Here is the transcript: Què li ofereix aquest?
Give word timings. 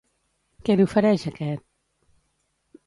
Què 0.69 0.77
li 0.79 0.87
ofereix 0.87 1.27
aquest? 1.33 1.65